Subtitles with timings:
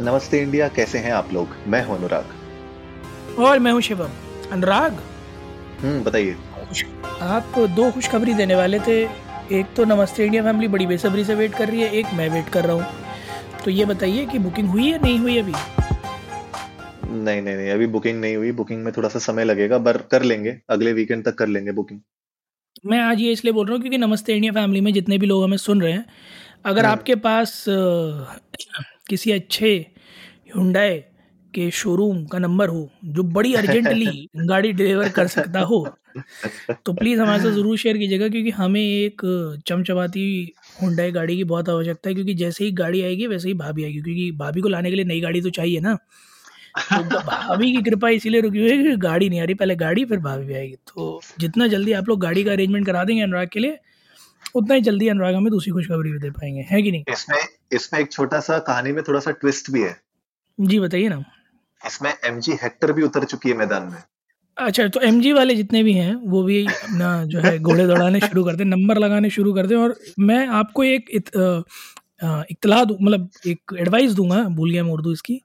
[0.00, 1.48] नमस्ते इंडिया कैसे हैं आप लोग?
[1.66, 4.10] मैं हूँ अनुराग। और मैं हूँ शिवम।
[4.52, 4.92] अनुराग?
[5.80, 6.36] हम्म बताइए।
[7.22, 9.02] आप दो खुशखबरी देने वाले थे।
[9.58, 12.48] एक तो नमस्ते इंडिया फैमिली बड़ी बेसब्री से वेट कर रही है एक मैं वेट
[12.48, 15.52] कर रहा हूँ। तो ये बताइए कि बुकिंग हुई है नहीं हुई अभी?
[15.52, 20.22] नहीं नहीं नहीं अभी बुकिंग नहीं हुई। बुकिंग में थोड़ा सा समय लगेगा पर कर
[20.22, 22.00] लेंगे। अगले वीकेंड तक कर लेंगे बुकिंग।
[22.86, 25.44] मैं आज ये इसलिए बोल रहा हूँ क्योंकि नमस्ते इंडिया फैमिली में जितने भी लोग
[25.44, 26.04] हमें सुन रहे हैं
[26.64, 27.64] अगर हम्म। आपके पास
[29.12, 29.74] किसी अच्छे
[30.56, 30.98] हुंडई
[31.54, 35.84] के शोरूम का नंबर हो जो बड़ी अर्जेंटली गाड़ी डिलीवर कर सकता हो
[36.86, 39.22] तो प्लीज़ हमारे साथ ज़रूर शेयर कीजिएगा क्योंकि हमें एक
[39.66, 40.24] चमचमाती
[40.82, 44.00] हुंडई गाड़ी की बहुत आवश्यकता है क्योंकि जैसे ही गाड़ी आएगी वैसे ही भाभी आएगी
[44.00, 45.94] क्योंकि भाभी को लाने के लिए नई गाड़ी तो चाहिए ना।
[46.92, 50.04] तो भाभी की कृपा इसीलिए रुकी हुई है कि गाड़ी नहीं आ रही पहले गाड़ी
[50.04, 53.48] फिर भाभी भी आएगी। तो जितना जल्दी आप लोग गाड़ी का अरेंजमेंट करा देंगे अनुराग
[53.52, 53.78] के लिए
[54.54, 57.04] उतना ही जल्दी अनुराग हमें दूसरी खुशखबरी भी दे पाएँगे। है कि नहीं?
[57.10, 57.38] इसमें
[57.72, 59.96] इसमें एक छोटा सा कहानी में थोड़ा सा ट्विस्ट भी है।
[60.58, 61.24] जी बताइए ना।
[61.86, 64.02] इसमें एमजी हेक्टर भी उतर चुकी है मैदान में।
[64.56, 68.44] अच्छा तो एमजी वाले जितने भी हैं वो भी अपना जो है घोड़े दौड़ाने शुरू
[68.44, 71.30] करते हैं नंबर लगाने शुरू करते हैं और मैं आपको एक इत,
[72.50, 75.40] इतला दूँ मतलब एक एडवाइस दूँगा भूल गया मैं उर्दू इसकी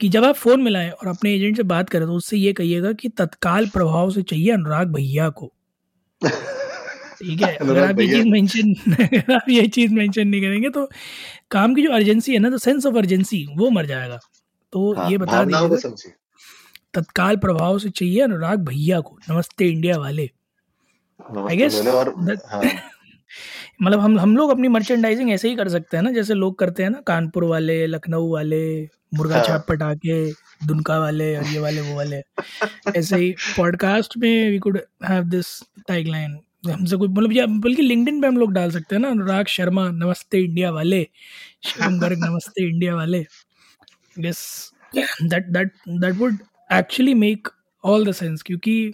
[0.00, 2.92] कि जब आप फ़ोन मिलाएँ और अपने एजेंट से बात करें तो उससे ये कहिएगा
[2.92, 5.52] कि तत्काल प्रभाव से चाहिए अनुराग भैया को।
[7.22, 10.90] ठीक है अगर आप ये चीज़ मेंशन अगर आप ये चीज़ मेंशन नहीं करेंगे तो
[11.50, 14.18] काम की जो अर्जेंसी है ना तो सेंस ऑफ़ अर्जेंसी वो मर जाएगा।
[14.72, 15.42] तो हाँ, ये बता
[15.76, 16.12] समझिए।
[16.94, 20.30] तत्काल प्रभाव से चाहिए अनुराग भैया को नमस्ते इंडिया वाले।
[21.20, 22.62] और that- हाँ।
[23.82, 26.82] मतलब हम हम लोग अपनी मर्चेंडाइजिंग ऐसे ही कर सकते हैं ना जैसे लोग करते
[26.82, 28.82] हैं ना कानपुर वाले लखनऊ वाले
[29.14, 30.32] मुर्गा हाँ। छाप पटाखे
[30.66, 32.22] दुनका वाले और ये वाले वो वाले।
[32.96, 38.20] ऐसे ही पॉडकास्ट में we could have this tagline हमसे कोई मतलब या बल्कि लिंक्डइन
[38.20, 41.02] पे हम लोग डाल सकते हैं ना, अनुराग शर्मा, नमस्ते इंडिया वाले,
[41.62, 43.24] शिवम गर्ग, नमस्ते इंडिया वाले।
[44.16, 46.38] Yes that that that would
[46.70, 47.48] actually make
[47.84, 48.92] all the sense क्योंकि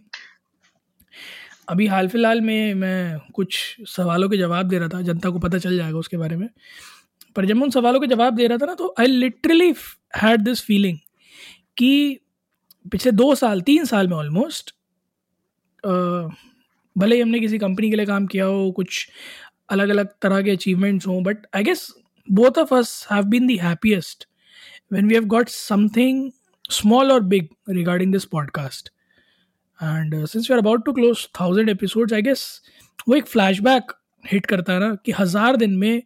[1.69, 3.57] अभी हाल फ़िलहाल में मैं कुछ
[3.89, 6.49] सवालों के जवाब दे रहा था, जनता को पता चल जाएगा उसके बारे में।
[7.37, 9.73] पर जब मैं उन सवालों के जवाब दे रहा था ना तो I literally
[10.17, 10.99] had this feeling
[11.79, 12.21] कि
[12.85, 14.75] पिछले दो साल, तीन साल में ऑलमोस्ट
[16.99, 19.09] भले ही हमने किसी कंपनी के लिए काम किया हो कुछ
[19.71, 21.89] अलग अलग तरह के अचीवमेंट्स हों but I guess
[22.29, 24.27] both of us have been the happiest
[24.93, 26.33] we have got something
[26.71, 28.91] small or big regarding this podcast.
[29.81, 32.43] And uh, since we are about to close 1000 episodes i guess
[33.09, 33.93] वो एक flashback
[34.25, 36.03] hit करता है ना कि हज़ार दिन में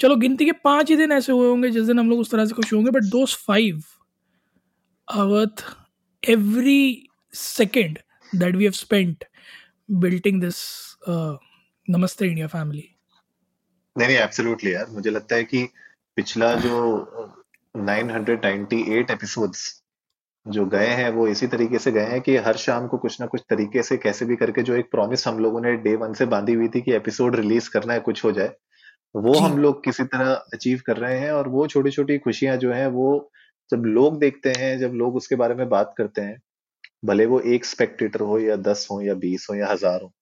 [0.00, 2.44] चलो गिनती के पाँच ही दिन ऐसे हुए होंगे जिस दिन हम लोग उस तरह
[2.46, 3.82] से खुश होंगे but those five
[5.08, 5.64] worth
[6.22, 7.98] every second
[8.32, 9.24] that we have spent
[9.88, 10.56] building this
[11.90, 12.84] नमस्ते इंडिया फैमिली
[13.96, 14.86] नहीं नहीं एब्सोल्युटली यार.
[14.90, 15.68] मुझे लगता है कि
[16.16, 16.78] पिछला जो
[17.74, 19.82] 998 एपिसोड्स
[20.46, 23.26] जो गए हैं वो इसी तरीके से गए हैं कि हर शाम को कुछ ना
[23.26, 26.26] कुछ तरीके से कैसे भी करके जो एक प्रॉमिस हम लोगों ने डे वन से
[26.26, 28.54] बांधी हुई थी कि एपिसोड रिलीज़ करना है कुछ हो जाए
[29.16, 32.72] वो हम लोग किसी तरह अचीव कर रहे हैं और वो छोटी छोटी खुशियाँ जो
[32.72, 33.30] हैं वो
[33.70, 36.40] जब लोग देखते हैं जब लोग उसके बारे में बात करते हैं
[37.02, 40.12] भले वो एक स्पेक्टेटर हो या दस हो या बीस हो या हज़ार हो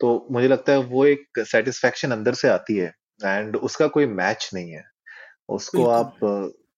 [0.00, 4.50] तो मुझे लगता है वो एक सेटिस्फेक्शन अंदर से आती है एंड उसका कोई मैच
[4.54, 4.82] नहीं है।
[5.50, 6.18] उसको। आप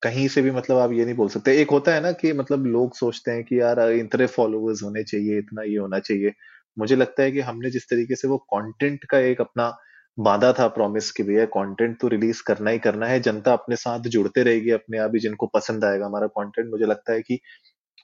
[0.02, 2.66] कहीं से भी मतलब आप ये नहीं बोल सकते। एक होता है ना कि मतलब
[2.68, 6.32] लोग सोचते हैं कि यार इतने फॉलोअर्स होने चाहिए इतना ये होना चाहिए।
[6.76, 9.72] मुझे लगता है कि हमने जिस तरीके से वो कंटेंट का एक अपना
[10.18, 14.08] बांधा था प्रॉमिस कि भैया कंटेंट तो रिलीज़ करना ही करना है जनता अपने साथ
[14.10, 17.38] जुड़ते रहेगी अपने आप ही जिनको पसंद आएगा। हमारा कंटेंट मुझे लगता है कि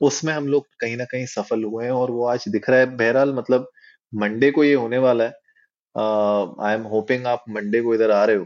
[0.03, 2.87] उसमें हम लोग कहीं ना कहीं सफल हुए हैं और वो आज दिख रहा है।
[2.97, 3.69] बहरहाल मतलब
[4.13, 5.31] मंडे को ये होने वाला है।
[6.67, 8.45] आई एम होपिंग आप मंडे को इधर आ रहे हो।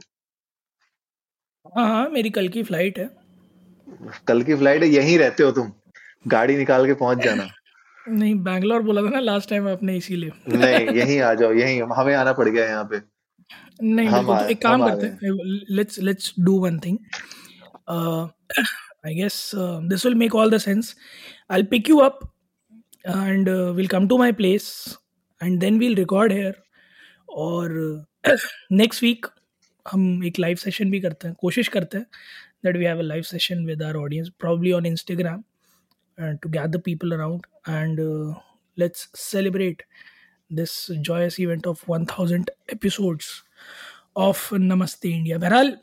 [1.77, 3.09] हाँ हाँ मेरी कल की फ़्लाइट है।
[4.27, 5.73] कल की फ़्लाइट है यहीं रहते हो तुम।
[6.29, 7.49] गाड़ी निकाल के पहुँच जाना।
[8.09, 12.15] नहीं बैंगलोर बोला था ना लास्ट टाइम आपने इसीलिए। नहीं यहीं आ जाओ यहीं। हमें
[12.15, 13.01] आना पड़ गया यहाँ पे।
[13.83, 15.33] नहीं हम बिल्कुल तो एक काम करते हैं।
[15.77, 16.99] Let's let's do one thing
[19.07, 19.51] I guess
[19.89, 20.95] this will make all the sense
[21.51, 22.19] I pick you up
[23.07, 24.69] and will come to my place
[25.43, 26.63] and then we'll record here
[27.29, 27.75] और
[28.73, 29.27] नेक्स्ट वीक
[29.87, 32.07] हम एक लाइव सेशन भी करते हैं। कोशिश करते हैं
[32.65, 35.43] that we have a live session with our audience probably on Instagram
[36.43, 38.01] to gather people around and
[38.79, 39.83] let's celebrate
[40.51, 43.43] this joyous event of 1000 episodes
[44.17, 45.77] of नमस्ते इंडिया बहरहाल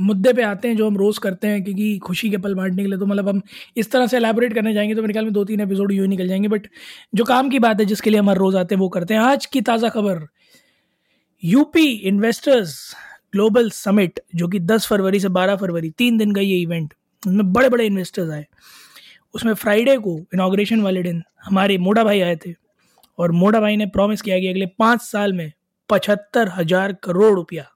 [0.00, 2.88] मुद्दे पे आते हैं जो हम रोज़ करते हैं क्योंकि खुशी के पल बांटने के
[2.88, 3.40] लिए तो मतलब हम
[3.76, 6.28] इस तरह से एलैबोरेट करने जाएँगे तो मेरे ख्याल में दो तीन एपिसोड यूँ निकल
[6.28, 6.66] जाएँगे बट
[7.14, 9.20] जो काम की बात है जिसके लिए हम हर रोज़ आते हैं, वो करते हैं।
[9.20, 10.26] आज की ताज़ा खबर
[11.44, 12.94] यूपी इन्वेस्टर्स
[13.32, 16.94] ग्लोबल समिट जो कि 10 फरवरी से 12 फरवरी, तीन दिन का ये इवेंट
[17.26, 18.46] उसमें बड़े बड़े इन्वेस्टर्स आए।
[19.34, 22.54] उसमें फ्राइडे को इनाग्रेशन वाले दिन हमारे मोटा भाई आए थे
[23.18, 25.52] और मोटा भाई ने प्रॉमिस किया कि अगले पाँच साल में
[25.90, 27.71] पचहत्तर हज़ार करोड़ रुपया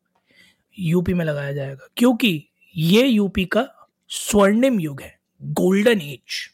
[0.79, 3.67] यूपी में लगाया जाएगा, क्योंकि ये यूपी का
[4.11, 6.45] स्वर्णिम युग है गोल्डन एज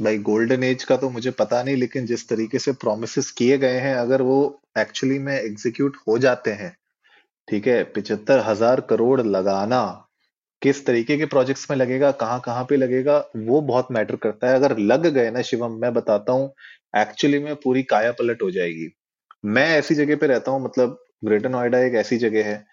[0.00, 3.78] भाई गोल्डन एज का तो मुझे पता नहीं, लेकिन जिस तरीके से प्रोमिस किए गए
[3.78, 6.76] हैं, अगर वो एक्चुअली में एग्जीक्यूट हो जाते हैं,
[7.48, 10.08] ठीक है पिछहत्तर हज़ार करोड़ लगाना,
[10.62, 14.54] किस तरीके के प्रोजेक्ट्स में लगेगा, कहाँ कहाँ पे लगेगा, वो बहुत मैटर करता है।
[14.54, 16.52] अगर लग गए ना शिवम, मैं बताता हूँ
[16.96, 18.88] एक्चुअली में पूरी काया पलट हो जाएगी।
[19.44, 22.64] मैं ऐसी जगह पे रहता हूँ मतलब ग्रेटर नोएडा एक ऐसी जगह है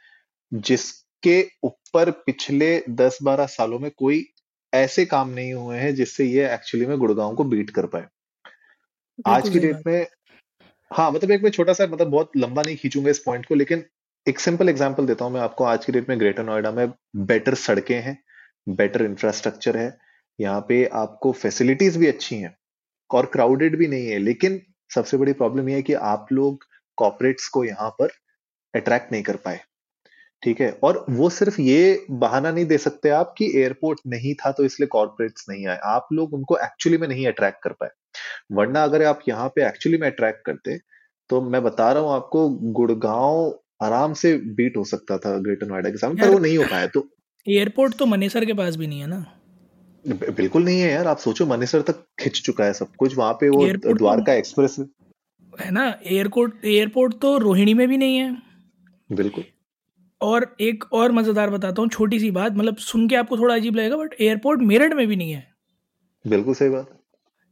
[0.51, 4.25] जिसके ऊपर पिछले 10-12 सालों में कोई
[4.73, 8.07] ऐसे काम नहीं हुए हैं जिससे ये एक्चुअली में गुड़गांव को बीट कर पाए।
[9.27, 10.05] आज की डेट में
[10.91, 13.83] हाँ मतलब एक मैं छोटा सा मतलब बहुत लंबा नहीं खींचूँगा इस पॉइंट को लेकिन
[14.27, 16.87] एक सिंपल एग्जांपल देता हूँ मैं आपको। आज की डेट में ग्रेटर नोएडा में
[17.25, 18.17] बेटर सड़कें हैं
[18.67, 19.97] बेटर इंफ्रास्ट्रक्चर है
[20.39, 22.55] यहाँ पे आपको फैसिलिटीज़ भी अच्छी हैं
[23.09, 24.61] और क्राउडेड भी नहीं है लेकिन
[24.91, 26.65] सबसे बड़ी प्रॉब्लम यह है कि आप लोग
[26.97, 28.09] कॉपरेट्स को यहाँ पर
[28.73, 29.59] अट्रैक्ट नहीं कर पाए।
[30.43, 30.69] ठीक है?
[30.83, 34.87] और वो सिर्फ़ ये बहाना नहीं दे सकते आप कि एयरपोर्ट नहीं था तो इसलिए
[34.87, 37.89] कॉर्पोरेट्स नहीं आए। आप लोग उनको एक्चुअली में नहीं अट्रैक्ट कर पाए।
[38.51, 40.77] वरना अगर आप यहाँ पे एक्चुअली में अट्रैक्ट करते
[41.29, 45.89] तो मैं बता रहा हूँ आपको गुड़गांव आराम से बीट हो सकता था ग्रेटर नोएडा
[45.89, 47.07] के सामने पर वो नहीं हो पाया तो
[47.45, 49.25] एयरपोर्ट तो मनेसर के पास भी नहीं है ना?
[50.05, 53.49] बिल्कुल नहीं है यार आप सोचो मनेसर तक खिंच चुका है सब कुछ वहाँ पे
[53.49, 55.87] वो तो द्वारका एक्सप्रेस है। ना?
[56.05, 58.48] एयरपोर्ट एयरपोर्ट तो रोहिणी में भी नहीं है।
[59.09, 59.43] बिल्कुल।
[60.21, 63.75] और एक और मज़ेदार बताता हूँ छोटी सी बात मतलब सुन के आपको थोड़ा अजीब
[63.75, 65.47] लगेगा बट एयरपोर्ट मेरठ में भी नहीं है।
[66.25, 66.89] बिल्कुल सही बात।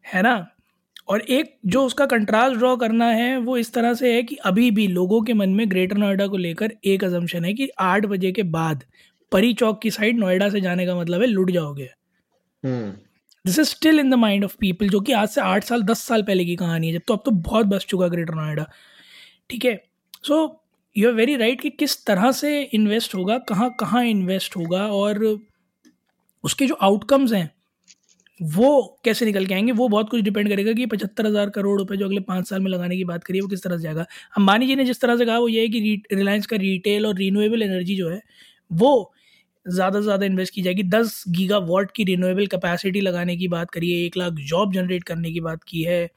[0.05, 0.47] है ना?
[1.07, 4.69] और एक जो उसका कंट्रास्ट ड्रॉ करना है वो इस तरह से है कि अभी
[4.71, 8.31] भी लोगों के मन में ग्रेटर नोएडा को लेकर एक अजम्पन है कि आठ बजे
[8.31, 8.83] के बाद
[9.31, 11.89] परी चौक की साइड नोएडा से जाने का मतलब है लुट जाओगे।
[12.63, 16.03] This is still in the mind of people जो कि आज से आठ साल दस
[16.03, 18.65] साल पहले की कहानी है जब तो अब तो बहुत बस चुका ग्रेटर नोएडा
[19.49, 19.75] ठीक है?
[20.23, 20.45] So
[20.97, 25.23] you are very right कि किस तरह से इन्वेस्ट होगा, कहाँ कहाँ इन्वेस्ट होगा और
[26.43, 27.49] उसके जो आउटकम्स हैं,
[28.39, 31.97] वो कैसे निकल के आएँगे, वो बहुत कुछ डिपेंड करेगा कि पचहत्तर हज़ार करोड़ रुपए
[31.97, 34.05] जो अगले पाँच साल में लगाने की बात करिए, वो किस तरह से जाएगा।
[34.37, 37.15] अंबानी जी ने जिस तरह से कहा, वो ये है कि रिलायंस का रिटेल और
[37.15, 38.21] रीनूएबल एनर्जी जो है,
[38.71, 39.13] वो
[39.65, 43.71] ज़्यादा से ज़्यादा इन्वेस्ट की जाएगी। दस गीगा वॉट की रिन्यूएबल कैपेसिटी लगाने की बात
[43.71, 46.09] करिए, एक लाख जॉब जनरेट करने की बात की है,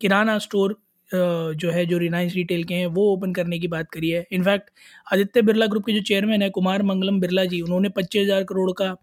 [0.00, 0.76] किराना स्टोर
[1.10, 4.70] जो है, जो रिलायंस रिटेल के हैं, वो ओपन करने की बात करी है। इनफैक्ट
[5.12, 8.70] आदित्य बिरला ग्रुप के जो चेयरमैन है, कुमार मंगलम बिरला जी, उन्होंने पच्चीस हज़ार करोड़
[8.78, 8.94] का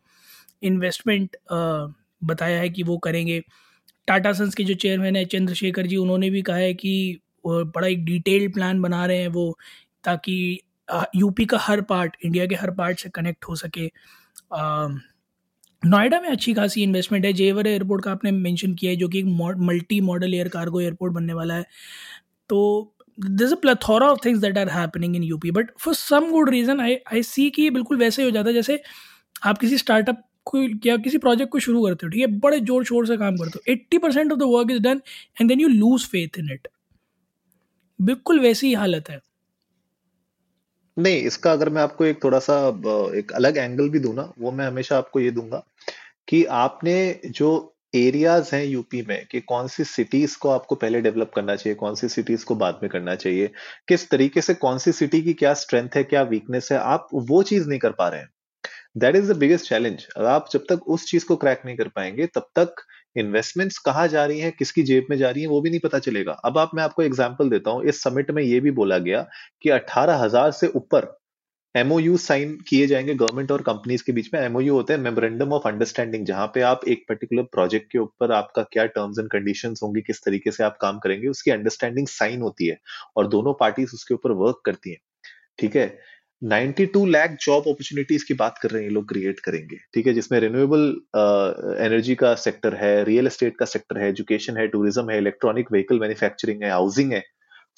[0.64, 1.38] इन्वेस्टमेंट
[2.24, 3.42] बताया है कि वो करेंगे।
[4.08, 8.06] टाटा सन्स के जो चेयरमैन है, चंद्रशेखर जी, उन्होंने भी कहा है कि बड़ा एक
[8.06, 9.58] डिटेल्ड प्लान बना रहे हैं वो,
[10.04, 10.60] ताकि
[11.16, 13.88] यूपी का हर पार्ट इंडिया के हर पार्ट से कनेक्ट हो सके।
[15.86, 19.20] नोएडा में अच्छी खासी इन्वेस्टमेंट है। जेवर एयरपोर्ट का आपने मेंशन किया है, जो कि
[19.20, 19.26] एक
[19.62, 21.66] multi modal air cargo airport बनने वाला है।
[22.50, 26.50] तो this a plethora of things that are happening in UP but for some good
[26.50, 28.82] reason I I see कि बिल्कुल वैसे ही हो जाता है। जैसे
[29.44, 32.28] आप किसी स्टार्टअप को, या किसी प्रोजेक्ट को शुरू करते हो, ठीक है?
[32.40, 35.02] बड़े ज़ोर शोर से काम करते हो। Eighty percent of the work is done
[35.42, 36.68] and then you lose faith in it
[38.00, 39.20] बिल्कुल वैसी ही हालत है।
[40.98, 42.56] नहीं, इसका अगर मैं आपको एक थोड़ा सा
[43.18, 45.64] एक अलग एंगल भी दू ना, वो मैं हमेशा आपको ये दूँगा
[46.28, 46.96] कि आपने
[47.28, 47.50] जो
[47.96, 51.96] एरियाज़ हैं यूपी में कि कौन सी सिटीज़ को आपको पहले डेवलप करना चाहिए, कौन
[51.96, 53.52] सी सिटीज़ को बाद में करना चाहिए,
[53.90, 57.44] किस तरीके से कौन सी सिटी की क्या स्ट्रेंथ है, क्या वीकनेस है, आप वो
[57.44, 58.30] चीज़ नहीं कर पा रहे हैं।
[58.96, 62.26] That is the biggest challenge आप जब तक उस चीज़ को क्रैक नहीं कर पाएँगे,
[62.28, 62.76] तब तक
[63.16, 66.00] इन्वेस्टमेंट्स कहाँ जा रही हैं, किसकी जेब में जा रही हैं, वो भी नहीं पता
[66.00, 69.28] चलेगा। अब आप, मैं आपको एग्ज़ाम्पल देता हूँ। इस समिट में ये भी बोला गया
[69.62, 71.16] कि अठारह हज़ार से ऊपर
[71.76, 75.68] एमओयू साइन किए जाएँगे गवर्नमेंट और कंपनीज़ के बीच में। एमओयू होते हैं मेमोरेंडम ऑफ़
[75.68, 80.02] अंडरस्टैंडिंग जहाँ पे आप एक पर्टिकुलर प्रोजेक्ट के ऊपर आपका क्या टर्म्स एंड कंडीशंस होंगी,
[80.02, 82.78] किस तरीके से आप काम करेंगे, उसकी अंडरस्टैंडिंग साइन होती है
[83.18, 85.00] और दोनों पार्टीज़ उसके ऊपर वर्क करती हैं।
[85.60, 85.88] ठीक है?
[86.42, 90.14] 92 लाख जॉब अपॉर्चुनिटीज़ की बात कर रहे हैं ये लोग क्रिएट करेंगे। ठीक है,
[90.14, 90.84] जिसमें रिन्यूएबल
[91.86, 96.00] एनर्जी का सेक्टर है रियल एस्टेट का सेक्टर है एजुकेशन है टूरिज़्म है इलेक्ट्रॉनिक व्हीकल
[96.00, 97.24] मैन्युफैक्चरिंग है हाउसिंग है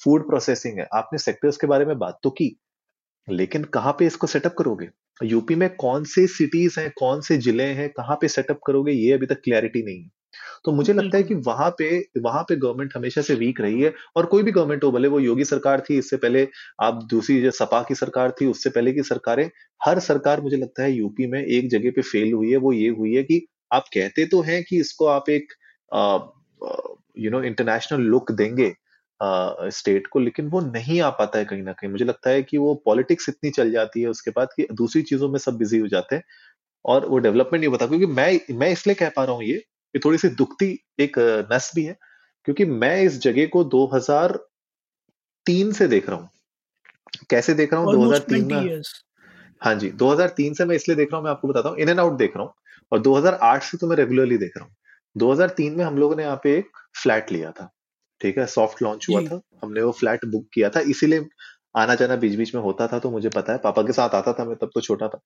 [0.00, 2.54] फ़ूड प्रोसेसिंग है। आपने सेक्टर्स के बारे में बात तो की,
[3.28, 4.88] लेकिन कहाँ पे इसको सेटअप करोगे?
[5.20, 9.12] यूपी में कौन से सिटीज़ हैं, कौन से ज़िले हैं, कहाँ पे सेटअप करोगे, ये
[9.12, 10.10] अभी तक क्लैरिटी नहीं है।
[10.64, 13.94] तो मुझे लगता है कि वहाँ पे वहाँ पे गवर्नमेंट हमेशा से वीक रही है
[14.16, 16.48] और कोई भी गवर्नमेंट हो भले वो योगी सरकार थी इससे पहले
[16.82, 19.50] आप दूसरी जो सपा की सरकार थी उससे पहले की सरकारें
[19.84, 22.88] हर सरकार मुझे लगता है यूपी में एक जगह पे फेल हुई है वो ये
[22.88, 25.52] हुई है कि आप कहते तो हैं कि इसको आप एक
[27.18, 28.74] यू नो इंटरनेशनल लुक देंगे
[29.22, 32.42] स्टेट uh, को लेकिन वो नहीं आ पाता है कहीं ना कहीं। मुझे लगता है
[32.42, 35.78] कि वो पॉलिटिक्स इतनी चल जाती है उसके बाद कि दूसरी चीज़ों में सब बिज़ी
[35.78, 36.22] हो जाते हैं
[36.84, 39.62] और वो डेवलपमेंट नहीं होता क्योंकि मैं मैं इसलिए कह पा रहा हूँ ये
[39.94, 41.18] कि थोड़ी सी दुखती एक
[41.52, 41.96] नस भी है
[42.44, 46.28] क्योंकि मैं इस जगह को 2003 से देख रहा हूँ।
[47.30, 47.94] कैसे देख रहा हूँ?
[47.94, 48.82] 2003 में
[49.62, 52.00] हाँ जी 2003 से मैं इसलिए देख रहा हूँ मैं आपको बताता हूँ इन एंड
[52.00, 52.52] आउट देख रहा हूँ
[52.92, 54.74] और 2008 से तो मैं रेगुलरली देख रहा हूँ।
[55.16, 56.70] 2003 में हम लोगों ने यहाँ पे एक
[57.02, 57.70] फ्लैट लिया था
[58.20, 58.46] ठीक है?
[58.46, 61.26] सॉफ्ट लॉन्च हुआ था हमने वो फ्लैट बुक किया था इसीलिए
[61.76, 64.32] आना जाना बीच बीच में होता था तो मुझे पता है पापा के साथ आता
[64.32, 65.20] था मैं तब तो छोटा था।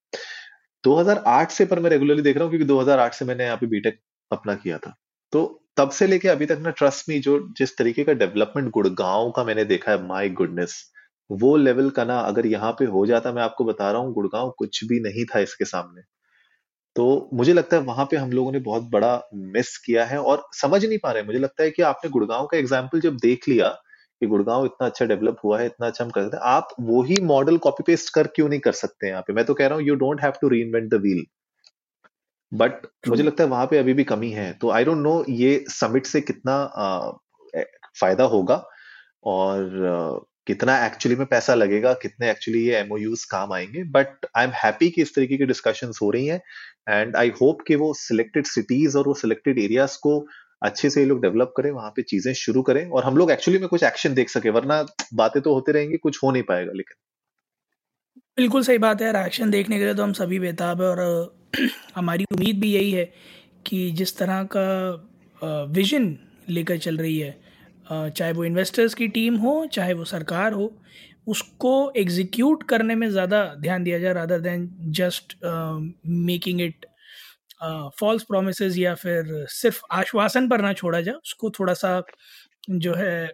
[0.85, 4.01] 2008 से पर मैं रेगुलरली देख रहा हूँ क्योंकि 2008 से मैंने यहाँ पे बीटेक
[4.33, 4.95] अपना किया था।
[5.33, 5.45] तो
[5.77, 9.45] तब से लेके अभी तक ना ट्रस्ट मी जो जिस तरीके का डेवलपमेंट गुड़गांव का
[9.45, 10.83] मैंने देखा है माई गुडनेस
[11.31, 14.51] वो लेवल का ना अगर यहाँ पे हो जाता, मैं आपको बता रहा हूँ, गुड़गांव
[14.59, 16.03] कुछ भी नहीं था इसके सामने।
[16.97, 20.45] तो मुझे लगता है वहाँ पे हम लोगों ने बहुत बड़ा मिस किया है और
[20.55, 23.69] समझ नहीं पा रहे मुझे लगता है कि आपने गुड़गांव का एग्ज़ाम्पल जब देख लिया
[23.69, 27.21] कि गुड़गांव इतना अच्छा डेवलप हुआ है, इतना अच्छा हम कर सकते हैं, आप वही
[27.25, 29.33] मॉडल कॉपी पेस्ट कर क्यों नहीं कर सकते यहाँ पे?
[29.33, 31.25] मैं तो कह रहा हूँ you don't have to reinvent the wheel
[32.53, 35.65] but मुझे लगता है वहाँ पे अभी भी कमी है। तो आई डोंट नो ये
[35.69, 37.11] समिट से कितना आ,
[38.01, 38.65] फ़ायदा होगा
[39.25, 44.45] और आ, कितना एक्चुअली में पैसा लगेगा कितने एक्चुअली ये एमओयूज काम आएँगे। बट आई
[44.45, 46.41] एम हैप्पी कि इस तरीके की डिस्कशंस हो रही हैं
[46.89, 50.19] एंड आई होप कि वो सिलेक्टेड सिटीज़ और वो सिलेक्टेड एरियाज़ को
[50.63, 53.61] अच्छे से ये लोग डेवलप करें वहाँ पे चीज़ें शुरू करें और हम लोग एक्चुअली
[53.61, 56.97] में कुछ एक्शन देख सके वरना बातें तो होते रहेंगी कुछ हो नहीं पाएगा लेकिन।
[58.37, 61.42] बिल्कुल सही बात है यार एक्शन देखने के लिए तो हम सभी बेताब है और
[61.97, 63.05] हमारी उम्मीद भी यही है
[63.67, 66.17] कि जिस तरह का विजन
[66.49, 67.41] लेकर चल रही है
[68.11, 70.73] चाहे वो इन्वेस्टर्स की टीम हो, चाहे वो सरकार हो,
[71.27, 74.69] उसको एग्जीक्यूट करने में ज़्यादा ध्यान दिया जाए rather than
[75.01, 75.37] just
[76.07, 76.87] making it
[78.01, 81.99] false promise या फिर सिर्फ़ आश्वासन पर ना छोड़ा जाए, उसको थोड़ा सा
[82.65, 83.27] जो है,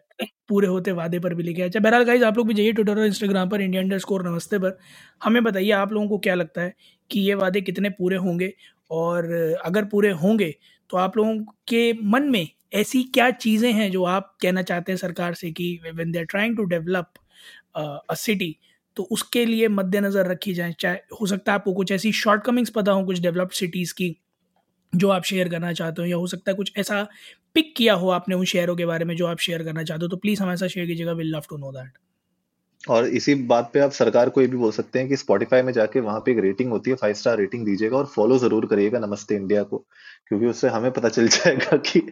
[0.48, 3.06] पूरे होते वादे पर भी लेके आया बहरहाल गाइज़ आप लोग भी जाइए ट्विटर और
[3.06, 4.76] इंस्टाग्राम पर इंडिया अंडर स्कोर नमस्ते पर।
[5.20, 6.74] हमें बताइए आप लोगों को क्या लगता है
[7.10, 8.52] कि ये वादे कितने पूरे होंगे?
[8.90, 9.30] और
[9.64, 10.54] अगर पूरे होंगे
[10.90, 11.34] तो आप लोगों
[11.68, 15.78] के मन में ऐसी क्या चीज़ें हैं जो आप कहना चाहते हैं सरकार से कि
[15.86, 17.12] when they are trying to develop
[18.10, 18.56] a city
[18.96, 20.74] तो उसके लिए मद्देनज़र रखी जाए?
[20.80, 24.16] चाहे, हो सकता है आपको कुछ ऐसी शॉर्ट कमिंग्स पता हो, कुछ डेवलप्ड सिटीज़ की।
[24.92, 27.06] जो आप शेयर करना चाहते हो या हो सकता है कुछ ऐसा
[27.54, 30.08] पिक किया हो आपने उन शहरों के बारे में जो आप शेयर करना चाहते हो
[30.08, 31.92] तो प्लीज़ हमारे साथ शेयर कीजिएगा will love to know that
[32.88, 35.72] और इसी बात पे आप सरकार को ये भी बोल सकते हैं कि स्पॉटिफाई में
[35.72, 38.98] जाके वहाँ पे एक रेटिंग होती है फाइव स्टार रेटिंग दीजिएगा और फॉलो ज़रूर करिएगा
[38.98, 39.78] नमस्ते इंडिया को
[40.28, 42.02] क्योंकि उससे हमें पता चल जाएगा कि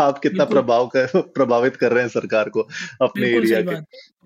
[0.00, 2.68] आप कितना प्रभाव कर प्रभावित कर रहे हैं सरकार को
[3.02, 3.74] अपने एरिया के।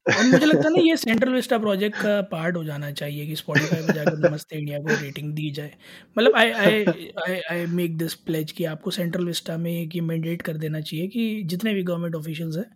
[0.08, 3.36] और मुझे लगता है ना, ये सेंट्रल विस्टा प्रोजेक्ट का पार्ट हो जाना चाहिए कि
[3.36, 5.70] स्पॉटिफाई में जाकर नमस्ते इंडिया को रेटिंग दी जाए।
[6.18, 6.84] मतलब I I
[7.24, 10.80] I I make this pledge कि आपको सेंट्रल विस्टा में एक ये मैंडेट कर देना
[10.80, 12.66] चाहिए कि जितने भी गवर्नमेंट ऑफिशियल्स हैं,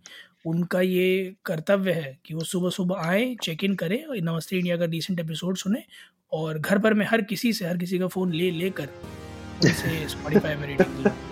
[0.47, 4.85] उनका ये कर्तव्य है कि वो सुबह सुबह आए चेक इन करें नमस्ते इंडिया का
[4.85, 5.83] रिसेंट एपिसोड सुने
[6.33, 8.89] और घर पर में हर किसी से, हर किसी का फ़ोन ले, लेकर
[9.65, 11.32] उनसे स्पॉटिफाई में रेटिंग